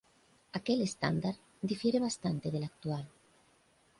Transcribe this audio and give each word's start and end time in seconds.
Aquel 0.59 0.81
estándar 0.81 1.35
difiere 1.61 1.99
bastante 1.99 2.49
del 2.49 2.63
actual. 2.63 3.07